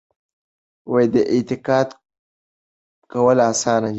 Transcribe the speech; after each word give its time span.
انتقاد 1.37 1.87
کول 3.11 3.37
اسانه 3.51 3.87
دي. 3.89 3.89